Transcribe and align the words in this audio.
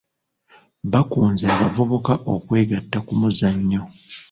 Bakunze 0.91 1.43
abavubuka 1.55 2.13
okwegatta 2.33 2.97
ku 3.05 3.13
muzannyo. 3.19 3.81